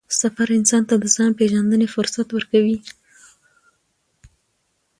سفر 0.19 0.47
انسان 0.57 0.83
ته 0.89 0.95
د 0.99 1.05
ځان 1.15 1.31
پېژندنې 1.39 1.87
فرصت 1.95 2.27
ورکوي 2.33 2.77